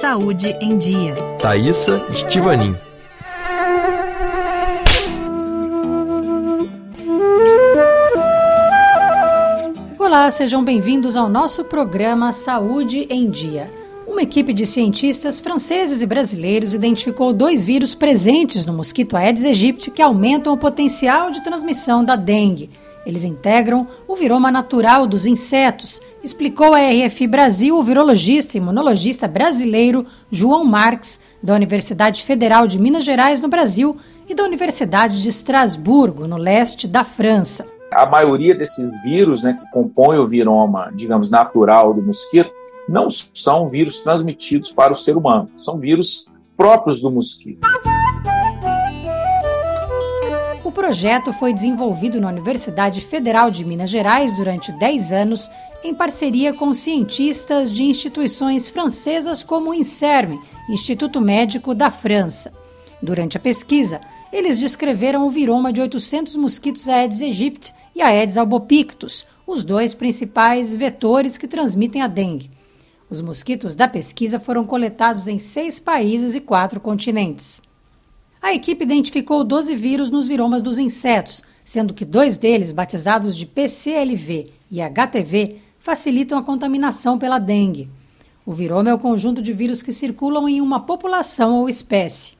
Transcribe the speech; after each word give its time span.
Saúde 0.00 0.54
em 0.60 0.76
Dia. 0.76 1.14
Thaisa 1.40 2.04
Estivanin. 2.10 2.76
Olá, 9.98 10.30
sejam 10.30 10.62
bem-vindos 10.62 11.16
ao 11.16 11.30
nosso 11.30 11.64
programa 11.64 12.30
Saúde 12.30 13.06
em 13.08 13.30
Dia. 13.30 13.70
Uma 14.16 14.22
equipe 14.22 14.54
de 14.54 14.64
cientistas 14.64 15.38
franceses 15.38 16.00
e 16.00 16.06
brasileiros 16.06 16.72
identificou 16.72 17.34
dois 17.34 17.66
vírus 17.66 17.94
presentes 17.94 18.64
no 18.64 18.72
mosquito 18.72 19.14
Aedes 19.14 19.44
aegypti 19.44 19.90
que 19.90 20.00
aumentam 20.00 20.54
o 20.54 20.56
potencial 20.56 21.30
de 21.30 21.44
transmissão 21.44 22.02
da 22.02 22.16
dengue. 22.16 22.70
Eles 23.04 23.24
integram 23.24 23.86
o 24.08 24.16
viroma 24.16 24.50
natural 24.50 25.06
dos 25.06 25.26
insetos, 25.26 26.00
explicou 26.24 26.72
a 26.72 26.78
RFI 26.78 27.26
Brasil 27.26 27.76
o 27.76 27.82
virologista 27.82 28.56
e 28.56 28.58
imunologista 28.58 29.28
brasileiro 29.28 30.06
João 30.30 30.64
Marques, 30.64 31.20
da 31.42 31.54
Universidade 31.54 32.22
Federal 32.22 32.66
de 32.66 32.78
Minas 32.78 33.04
Gerais, 33.04 33.38
no 33.38 33.48
Brasil, 33.48 33.98
e 34.26 34.34
da 34.34 34.44
Universidade 34.44 35.20
de 35.20 35.28
Estrasburgo, 35.28 36.26
no 36.26 36.38
leste 36.38 36.88
da 36.88 37.04
França. 37.04 37.66
A 37.92 38.06
maioria 38.06 38.54
desses 38.54 39.02
vírus 39.02 39.42
né, 39.42 39.52
que 39.52 39.70
compõem 39.70 40.18
o 40.18 40.26
viroma, 40.26 40.90
digamos, 40.94 41.30
natural 41.30 41.92
do 41.92 42.00
mosquito, 42.00 42.55
não 42.88 43.08
são 43.10 43.68
vírus 43.68 43.98
transmitidos 44.00 44.70
para 44.70 44.92
o 44.92 44.96
ser 44.96 45.16
humano, 45.16 45.50
são 45.56 45.78
vírus 45.78 46.26
próprios 46.56 47.00
do 47.00 47.10
mosquito 47.10 47.66
projeto 50.86 51.32
foi 51.32 51.52
desenvolvido 51.52 52.20
na 52.20 52.28
Universidade 52.28 53.00
Federal 53.00 53.50
de 53.50 53.64
Minas 53.64 53.90
Gerais 53.90 54.36
durante 54.36 54.70
10 54.70 55.10
anos, 55.10 55.50
em 55.82 55.92
parceria 55.92 56.52
com 56.52 56.72
cientistas 56.72 57.72
de 57.72 57.82
instituições 57.82 58.68
francesas 58.68 59.42
como 59.42 59.70
o 59.70 59.74
INSERM, 59.74 60.38
Instituto 60.70 61.20
Médico 61.20 61.74
da 61.74 61.90
França. 61.90 62.52
Durante 63.02 63.36
a 63.36 63.40
pesquisa, 63.40 64.00
eles 64.32 64.60
descreveram 64.60 65.26
o 65.26 65.30
viroma 65.30 65.72
de 65.72 65.80
800 65.80 66.36
mosquitos 66.36 66.88
Aedes 66.88 67.20
aegypti 67.20 67.74
e 67.92 68.00
Aedes 68.00 68.36
albopictus, 68.36 69.26
os 69.44 69.64
dois 69.64 69.92
principais 69.92 70.72
vetores 70.72 71.36
que 71.36 71.48
transmitem 71.48 72.02
a 72.02 72.06
dengue. 72.06 72.48
Os 73.08 73.20
mosquitos 73.20 73.76
da 73.76 73.86
pesquisa 73.86 74.40
foram 74.40 74.66
coletados 74.66 75.28
em 75.28 75.38
seis 75.38 75.78
países 75.78 76.34
e 76.34 76.40
quatro 76.40 76.80
continentes. 76.80 77.62
A 78.42 78.52
equipe 78.52 78.84
identificou 78.84 79.44
12 79.44 79.76
vírus 79.76 80.10
nos 80.10 80.26
viromas 80.26 80.60
dos 80.60 80.78
insetos, 80.78 81.42
sendo 81.64 81.94
que 81.94 82.04
dois 82.04 82.36
deles, 82.36 82.72
batizados 82.72 83.36
de 83.36 83.46
PCLV 83.46 84.50
e 84.70 84.80
HTV, 84.80 85.56
facilitam 85.78 86.36
a 86.36 86.42
contaminação 86.42 87.16
pela 87.16 87.38
dengue. 87.38 87.88
O 88.44 88.52
viroma 88.52 88.90
é 88.90 88.94
o 88.94 88.98
conjunto 88.98 89.40
de 89.40 89.52
vírus 89.52 89.82
que 89.82 89.92
circulam 89.92 90.48
em 90.48 90.60
uma 90.60 90.80
população 90.80 91.60
ou 91.60 91.68
espécie. 91.68 92.34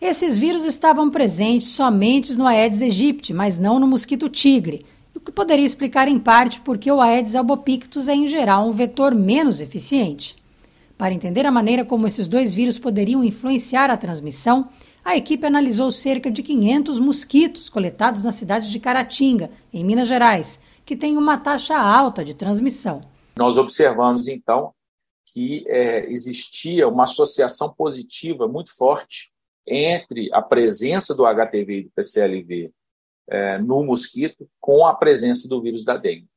Esses 0.00 0.38
vírus 0.38 0.64
estavam 0.64 1.10
presentes 1.10 1.68
somente 1.68 2.34
no 2.34 2.46
Aedes 2.46 2.82
aegypti, 2.82 3.32
mas 3.32 3.58
não 3.58 3.78
no 3.78 3.86
mosquito 3.86 4.28
tigre, 4.28 4.84
o 5.22 5.24
que 5.24 5.30
poderia 5.30 5.64
explicar 5.64 6.08
em 6.08 6.18
parte 6.18 6.60
porque 6.62 6.90
o 6.90 7.00
Aedes 7.00 7.36
albopictus 7.36 8.08
é 8.08 8.12
em 8.12 8.26
geral 8.26 8.66
um 8.66 8.72
vetor 8.72 9.14
menos 9.14 9.60
eficiente. 9.60 10.36
Para 10.98 11.14
entender 11.14 11.46
a 11.46 11.50
maneira 11.50 11.84
como 11.84 12.08
esses 12.08 12.26
dois 12.26 12.52
vírus 12.52 12.76
poderiam 12.76 13.22
influenciar 13.22 13.88
a 13.88 13.96
transmissão, 13.96 14.68
a 15.04 15.16
equipe 15.16 15.46
analisou 15.46 15.92
cerca 15.92 16.28
de 16.28 16.42
500 16.42 16.98
mosquitos 16.98 17.70
coletados 17.70 18.24
na 18.24 18.32
cidade 18.32 18.68
de 18.68 18.80
Caratinga, 18.80 19.48
em 19.72 19.84
Minas 19.84 20.08
Gerais, 20.08 20.58
que 20.84 20.96
tem 20.96 21.16
uma 21.16 21.38
taxa 21.38 21.78
alta 21.78 22.24
de 22.24 22.34
transmissão. 22.34 23.02
Nós 23.36 23.56
observamos, 23.58 24.26
então, 24.26 24.74
que 25.32 25.64
é, 25.68 26.10
existia 26.10 26.88
uma 26.88 27.04
associação 27.04 27.72
positiva 27.72 28.48
muito 28.48 28.76
forte 28.76 29.30
entre 29.64 30.28
a 30.32 30.42
presença 30.42 31.14
do 31.14 31.24
HTV 31.24 31.78
e 31.78 31.84
do 31.84 31.90
PCLV 31.90 32.72
é, 33.28 33.58
no 33.58 33.84
mosquito 33.84 34.48
com 34.60 34.86
a 34.86 34.94
presença 34.94 35.48
do 35.48 35.60
vírus 35.60 35.84
da 35.84 35.96
dengue. 35.96 36.28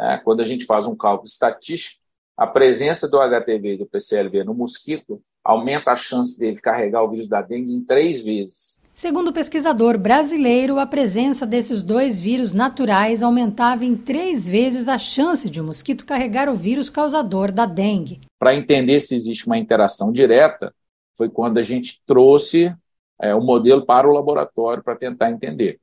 É, 0.00 0.16
quando 0.18 0.40
a 0.40 0.44
gente 0.44 0.64
faz 0.64 0.86
um 0.86 0.96
cálculo 0.96 1.28
estatístico, 1.28 2.02
a 2.36 2.46
presença 2.46 3.08
do 3.08 3.20
HTV 3.20 3.74
e 3.74 3.78
do 3.78 3.86
PCLV 3.86 4.44
no 4.44 4.54
mosquito 4.54 5.22
aumenta 5.44 5.92
a 5.92 5.96
chance 5.96 6.38
dele 6.38 6.58
carregar 6.58 7.02
o 7.02 7.10
vírus 7.10 7.28
da 7.28 7.42
dengue 7.42 7.72
em 7.72 7.84
três 7.84 8.22
vezes. 8.22 8.80
Segundo 8.94 9.28
o 9.28 9.32
pesquisador 9.32 9.98
brasileiro, 9.98 10.78
a 10.78 10.86
presença 10.86 11.46
desses 11.46 11.82
dois 11.82 12.20
vírus 12.20 12.52
naturais 12.52 13.22
aumentava 13.22 13.84
em 13.84 13.96
três 13.96 14.46
vezes 14.46 14.86
a 14.86 14.98
chance 14.98 15.48
de 15.48 15.60
o 15.60 15.62
um 15.62 15.66
mosquito 15.66 16.04
carregar 16.04 16.48
o 16.48 16.54
vírus 16.54 16.90
causador 16.90 17.50
da 17.50 17.64
dengue. 17.64 18.20
Para 18.38 18.54
entender 18.54 19.00
se 19.00 19.14
existe 19.14 19.46
uma 19.46 19.56
interação 19.56 20.12
direta, 20.12 20.74
foi 21.16 21.30
quando 21.30 21.58
a 21.58 21.62
gente 21.62 22.02
trouxe 22.06 22.74
é, 23.20 23.34
o 23.34 23.40
modelo 23.40 23.86
para 23.86 24.08
o 24.08 24.12
laboratório 24.12 24.82
para 24.82 24.96
tentar 24.96 25.30
entender. 25.30 25.80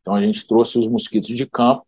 Então 0.00 0.14
a 0.14 0.22
gente 0.22 0.46
trouxe 0.46 0.78
os 0.78 0.88
mosquitos 0.88 1.28
de 1.28 1.46
campo 1.46 1.84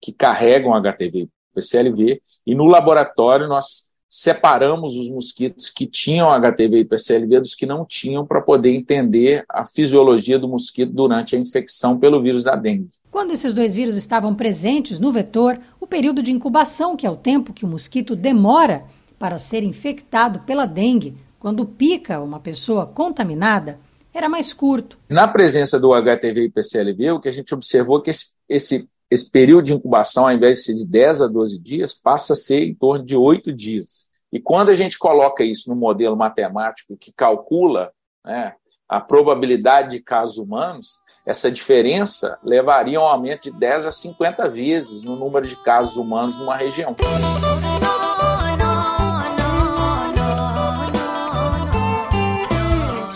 que 0.00 0.12
carregam 0.12 0.74
HTV 0.74 1.22
e 1.22 1.28
PCLV 1.54 2.22
e 2.46 2.54
no 2.54 2.64
laboratório 2.64 3.46
nós 3.48 3.90
separamos 4.10 4.96
os 4.96 5.08
mosquitos 5.08 5.70
que 5.70 5.86
tinham 5.86 6.32
HTV 6.32 6.80
e 6.80 6.84
PCLV 6.84 7.40
dos 7.40 7.54
que 7.54 7.64
não 7.64 7.86
tinham 7.86 8.26
para 8.26 8.40
poder 8.40 8.74
entender 8.74 9.44
a 9.48 9.64
fisiologia 9.64 10.36
do 10.36 10.48
mosquito 10.48 10.92
durante 10.92 11.36
a 11.36 11.38
infecção 11.38 11.96
pelo 11.96 12.20
vírus 12.20 12.42
da 12.42 12.56
dengue. 12.56 12.88
Quando 13.08 13.30
esses 13.30 13.54
dois 13.54 13.72
vírus 13.72 13.94
estavam 13.94 14.34
presentes 14.34 14.98
no 14.98 15.12
vetor, 15.12 15.60
o 15.78 15.86
período 15.86 16.24
de 16.24 16.32
incubação, 16.32 16.96
que 16.96 17.06
é 17.06 17.10
o 17.10 17.16
tempo 17.16 17.52
que 17.52 17.64
o 17.64 17.68
mosquito 17.68 18.16
demora 18.16 18.84
para 19.16 19.38
ser 19.38 19.62
infectado 19.62 20.40
pela 20.40 20.66
dengue, 20.66 21.16
quando 21.38 21.64
pica 21.64 22.20
uma 22.20 22.40
pessoa 22.40 22.86
contaminada, 22.86 23.78
era 24.12 24.28
mais 24.28 24.52
curto. 24.52 24.98
Na 25.08 25.28
presença 25.28 25.78
do 25.78 25.92
HTV 25.94 26.44
e 26.44 26.50
PCLV, 26.50 27.12
o 27.12 27.20
que 27.20 27.28
a 27.28 27.32
gente 27.32 27.54
observou 27.54 27.98
é 27.98 28.02
que 28.02 28.10
esse, 28.10 28.34
esse 28.48 28.88
esse 29.10 29.28
período 29.28 29.64
de 29.64 29.74
incubação, 29.74 30.24
ao 30.28 30.32
invés 30.32 30.58
de 30.58 30.64
ser 30.64 30.74
de 30.74 30.86
10 30.86 31.22
a 31.22 31.26
12 31.26 31.58
dias, 31.58 31.94
passa 31.94 32.34
a 32.34 32.36
ser 32.36 32.62
em 32.62 32.74
torno 32.74 33.04
de 33.04 33.16
8 33.16 33.52
dias. 33.52 34.08
E 34.32 34.38
quando 34.38 34.68
a 34.68 34.74
gente 34.74 34.96
coloca 34.96 35.42
isso 35.42 35.68
no 35.68 35.74
modelo 35.74 36.16
matemático 36.16 36.96
que 36.96 37.12
calcula 37.12 37.90
né, 38.24 38.54
a 38.88 39.00
probabilidade 39.00 39.96
de 39.96 40.02
casos 40.02 40.38
humanos, 40.38 41.00
essa 41.26 41.50
diferença 41.50 42.38
levaria 42.44 42.98
a 42.98 43.02
um 43.02 43.06
aumento 43.06 43.50
de 43.50 43.58
10 43.58 43.86
a 43.86 43.90
50 43.90 44.48
vezes 44.48 45.02
no 45.02 45.16
número 45.16 45.48
de 45.48 45.56
casos 45.56 45.96
humanos 45.96 46.36
numa 46.36 46.56
região. 46.56 46.94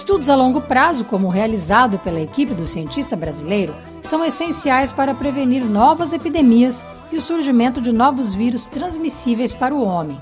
Estudos 0.04 0.28
a 0.28 0.36
longo 0.36 0.60
prazo, 0.60 1.02
como 1.06 1.28
o 1.28 1.30
realizado 1.30 1.98
pela 1.98 2.20
equipe 2.20 2.52
do 2.52 2.66
cientista 2.66 3.16
brasileiro, 3.16 3.74
são 4.02 4.22
essenciais 4.22 4.92
para 4.92 5.14
prevenir 5.14 5.64
novas 5.64 6.12
epidemias 6.12 6.84
e 7.10 7.16
o 7.16 7.22
surgimento 7.22 7.80
de 7.80 7.90
novos 7.90 8.34
vírus 8.34 8.66
transmissíveis 8.66 9.54
para 9.54 9.74
o 9.74 9.82
homem. 9.82 10.20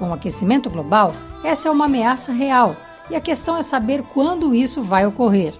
Com 0.00 0.10
o 0.10 0.12
aquecimento 0.12 0.68
global, 0.68 1.14
essa 1.44 1.68
é 1.68 1.70
uma 1.70 1.84
ameaça 1.84 2.32
real 2.32 2.74
e 3.08 3.14
a 3.14 3.20
questão 3.20 3.56
é 3.56 3.62
saber 3.62 4.02
quando 4.02 4.52
isso 4.52 4.82
vai 4.82 5.06
ocorrer. 5.06 5.54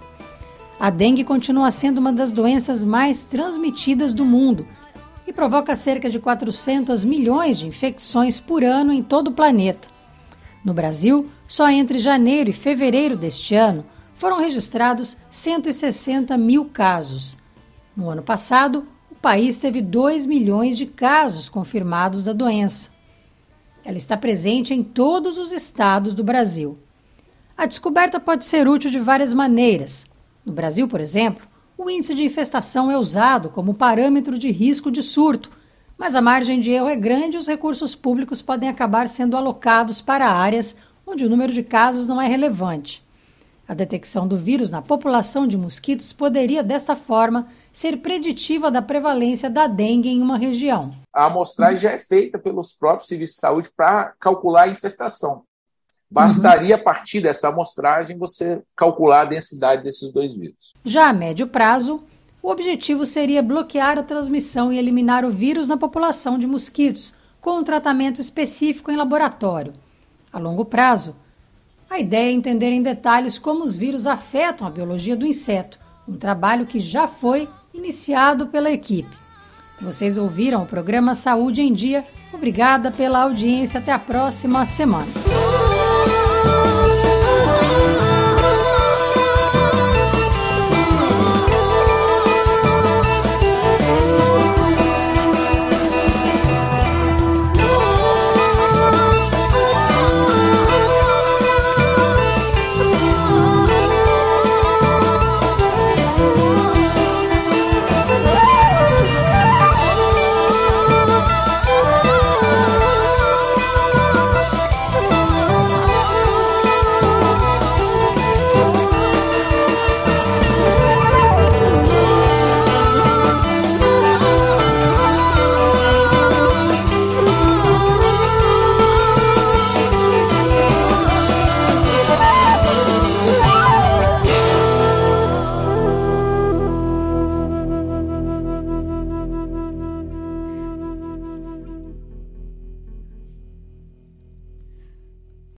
A 0.80 0.90
dengue 0.90 1.22
continua 1.22 1.70
sendo 1.70 1.98
uma 1.98 2.12
das 2.12 2.32
doenças 2.32 2.82
mais 2.82 3.22
transmitidas 3.22 4.12
do 4.12 4.24
mundo 4.24 4.66
e 5.28 5.32
provoca 5.32 5.76
cerca 5.76 6.10
de 6.10 6.18
400 6.18 7.04
milhões 7.04 7.56
de 7.56 7.68
infecções 7.68 8.40
por 8.40 8.64
ano 8.64 8.92
em 8.92 9.00
todo 9.00 9.28
o 9.28 9.32
planeta. 9.32 9.86
No 10.64 10.74
Brasil, 10.74 11.28
só 11.46 11.68
entre 11.70 11.98
janeiro 11.98 12.50
e 12.50 12.52
fevereiro 12.52 13.16
deste 13.16 13.54
ano 13.54 13.84
foram 14.14 14.38
registrados 14.38 15.16
160 15.30 16.36
mil 16.36 16.66
casos. 16.66 17.38
No 17.96 18.10
ano 18.10 18.22
passado, 18.22 18.86
o 19.10 19.14
país 19.14 19.56
teve 19.56 19.80
2 19.80 20.26
milhões 20.26 20.76
de 20.76 20.84
casos 20.84 21.48
confirmados 21.48 22.22
da 22.22 22.32
doença. 22.32 22.90
Ela 23.82 23.96
está 23.96 24.16
presente 24.16 24.74
em 24.74 24.82
todos 24.82 25.38
os 25.38 25.52
estados 25.52 26.12
do 26.12 26.22
Brasil. 26.22 26.78
A 27.56 27.64
descoberta 27.64 28.20
pode 28.20 28.44
ser 28.44 28.68
útil 28.68 28.90
de 28.90 28.98
várias 28.98 29.32
maneiras. 29.32 30.04
No 30.44 30.52
Brasil, 30.52 30.86
por 30.86 31.00
exemplo, 31.00 31.46
o 31.76 31.88
índice 31.88 32.14
de 32.14 32.24
infestação 32.24 32.90
é 32.90 32.98
usado 32.98 33.48
como 33.48 33.72
parâmetro 33.72 34.38
de 34.38 34.50
risco 34.50 34.90
de 34.90 35.02
surto 35.02 35.50
mas 36.00 36.16
a 36.16 36.22
margem 36.22 36.58
de 36.58 36.70
erro 36.70 36.88
é 36.88 36.96
grande 36.96 37.36
e 37.36 37.38
os 37.38 37.46
recursos 37.46 37.94
públicos 37.94 38.40
podem 38.40 38.70
acabar 38.70 39.06
sendo 39.06 39.36
alocados 39.36 40.00
para 40.00 40.30
áreas 40.30 40.74
onde 41.06 41.26
o 41.26 41.28
número 41.28 41.52
de 41.52 41.62
casos 41.62 42.06
não 42.06 42.18
é 42.18 42.26
relevante. 42.26 43.04
A 43.68 43.74
detecção 43.74 44.26
do 44.26 44.34
vírus 44.34 44.70
na 44.70 44.80
população 44.80 45.46
de 45.46 45.58
mosquitos 45.58 46.10
poderia, 46.10 46.62
desta 46.62 46.96
forma, 46.96 47.48
ser 47.70 47.98
preditiva 47.98 48.70
da 48.70 48.80
prevalência 48.80 49.50
da 49.50 49.66
dengue 49.66 50.08
em 50.08 50.22
uma 50.22 50.38
região. 50.38 50.94
A 51.12 51.26
amostragem 51.26 51.76
já 51.76 51.90
é 51.90 51.98
feita 51.98 52.38
pelos 52.38 52.72
próprios 52.72 53.06
serviços 53.06 53.34
de 53.34 53.40
saúde 53.42 53.70
para 53.76 54.14
calcular 54.18 54.62
a 54.62 54.68
infestação. 54.68 55.42
Bastaria, 56.10 56.76
uhum. 56.76 56.80
a 56.80 56.84
partir 56.84 57.20
dessa 57.20 57.48
amostragem, 57.48 58.16
você 58.16 58.62
calcular 58.74 59.20
a 59.20 59.26
densidade 59.26 59.82
desses 59.82 60.10
dois 60.14 60.34
vírus. 60.34 60.72
Já 60.82 61.10
a 61.10 61.12
médio 61.12 61.46
prazo, 61.46 62.02
o 62.42 62.50
objetivo 62.50 63.04
seria 63.04 63.42
bloquear 63.42 63.98
a 63.98 64.02
transmissão 64.02 64.72
e 64.72 64.78
eliminar 64.78 65.24
o 65.24 65.30
vírus 65.30 65.68
na 65.68 65.76
população 65.76 66.38
de 66.38 66.46
mosquitos, 66.46 67.14
com 67.40 67.58
um 67.58 67.64
tratamento 67.64 68.20
específico 68.20 68.90
em 68.90 68.96
laboratório. 68.96 69.72
A 70.32 70.38
longo 70.38 70.64
prazo, 70.64 71.16
a 71.88 71.98
ideia 71.98 72.30
é 72.30 72.32
entender 72.32 72.70
em 72.70 72.82
detalhes 72.82 73.38
como 73.38 73.64
os 73.64 73.76
vírus 73.76 74.06
afetam 74.06 74.66
a 74.66 74.70
biologia 74.70 75.16
do 75.16 75.26
inseto, 75.26 75.78
um 76.08 76.16
trabalho 76.16 76.66
que 76.66 76.78
já 76.78 77.06
foi 77.06 77.48
iniciado 77.74 78.46
pela 78.46 78.70
equipe. 78.70 79.16
Vocês 79.80 80.18
ouviram 80.18 80.62
o 80.62 80.66
programa 80.66 81.14
Saúde 81.14 81.62
em 81.62 81.72
Dia. 81.72 82.04
Obrigada 82.32 82.90
pela 82.90 83.22
audiência. 83.22 83.80
Até 83.80 83.92
a 83.92 83.98
próxima 83.98 84.64
semana. 84.66 85.10